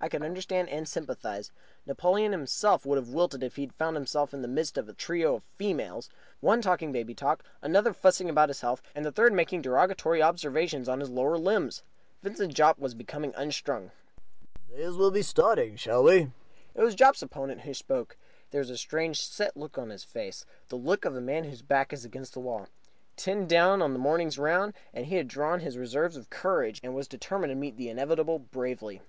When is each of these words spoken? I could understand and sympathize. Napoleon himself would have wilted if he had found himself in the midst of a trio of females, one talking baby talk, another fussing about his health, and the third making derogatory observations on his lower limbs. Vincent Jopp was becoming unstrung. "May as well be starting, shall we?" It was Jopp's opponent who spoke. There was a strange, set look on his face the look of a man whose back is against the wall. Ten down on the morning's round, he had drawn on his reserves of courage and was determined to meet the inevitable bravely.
I 0.00 0.08
could 0.08 0.22
understand 0.22 0.68
and 0.68 0.88
sympathize. 0.88 1.50
Napoleon 1.86 2.30
himself 2.30 2.86
would 2.86 2.98
have 2.98 3.08
wilted 3.08 3.42
if 3.42 3.56
he 3.56 3.62
had 3.62 3.74
found 3.74 3.96
himself 3.96 4.32
in 4.32 4.40
the 4.40 4.46
midst 4.46 4.78
of 4.78 4.88
a 4.88 4.92
trio 4.92 5.34
of 5.34 5.42
females, 5.58 6.08
one 6.38 6.62
talking 6.62 6.92
baby 6.92 7.14
talk, 7.16 7.42
another 7.62 7.92
fussing 7.92 8.30
about 8.30 8.48
his 8.48 8.60
health, 8.60 8.80
and 8.94 9.04
the 9.04 9.10
third 9.10 9.32
making 9.32 9.62
derogatory 9.62 10.22
observations 10.22 10.88
on 10.88 11.00
his 11.00 11.10
lower 11.10 11.36
limbs. 11.36 11.82
Vincent 12.22 12.54
Jopp 12.54 12.78
was 12.78 12.94
becoming 12.94 13.34
unstrung. 13.34 13.90
"May 14.70 14.82
as 14.84 14.94
well 14.94 15.10
be 15.10 15.22
starting, 15.22 15.74
shall 15.74 16.04
we?" 16.04 16.30
It 16.76 16.82
was 16.84 16.94
Jopp's 16.94 17.20
opponent 17.22 17.62
who 17.62 17.74
spoke. 17.74 18.16
There 18.52 18.60
was 18.60 18.70
a 18.70 18.78
strange, 18.78 19.20
set 19.20 19.56
look 19.56 19.76
on 19.76 19.90
his 19.90 20.04
face 20.04 20.46
the 20.68 20.76
look 20.76 21.04
of 21.04 21.16
a 21.16 21.20
man 21.20 21.42
whose 21.42 21.62
back 21.62 21.92
is 21.92 22.04
against 22.04 22.34
the 22.34 22.38
wall. 22.38 22.68
Ten 23.16 23.48
down 23.48 23.82
on 23.82 23.94
the 23.94 23.98
morning's 23.98 24.38
round, 24.38 24.74
he 24.94 25.16
had 25.16 25.26
drawn 25.26 25.54
on 25.54 25.58
his 25.62 25.76
reserves 25.76 26.16
of 26.16 26.30
courage 26.30 26.80
and 26.84 26.94
was 26.94 27.08
determined 27.08 27.50
to 27.50 27.56
meet 27.56 27.76
the 27.76 27.88
inevitable 27.88 28.38
bravely. 28.38 29.02